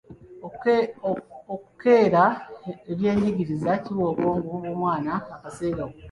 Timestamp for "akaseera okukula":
5.35-5.99